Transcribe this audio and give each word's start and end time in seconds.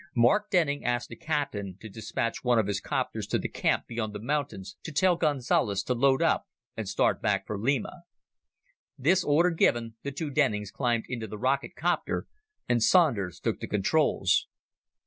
Mark 0.15 0.49
Denning 0.49 0.83
asked 0.83 1.09
the 1.09 1.15
captain 1.15 1.77
to 1.79 1.87
dispatch 1.87 2.43
one 2.43 2.57
of 2.57 2.65
his 2.65 2.81
'copters 2.81 3.27
to 3.27 3.37
the 3.37 3.47
camp 3.47 3.85
beyond 3.85 4.13
the 4.13 4.19
mountains 4.19 4.75
to 4.83 4.91
tell 4.91 5.15
Gonzales 5.15 5.83
to 5.83 5.93
load 5.93 6.23
up 6.23 6.47
and 6.75 6.89
start 6.89 7.21
back 7.21 7.45
for 7.45 7.55
Lima. 7.55 8.01
This 8.97 9.23
order 9.23 9.51
given, 9.51 9.97
the 10.01 10.11
two 10.11 10.31
Dennings 10.31 10.71
climbed 10.71 11.05
into 11.07 11.27
the 11.27 11.37
rocket 11.37 11.75
'copter, 11.75 12.25
and 12.67 12.81
Saunders 12.81 13.39
took 13.39 13.59
the 13.59 13.67
controls. 13.67 14.47